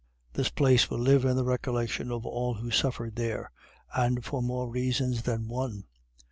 [0.33, 3.51] This place will live in the recollection of all who suffered there,
[3.93, 5.83] and for more reasons than one.